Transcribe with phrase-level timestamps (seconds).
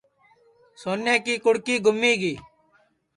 [0.81, 2.33] سونے کی کُڑکی گُمی گی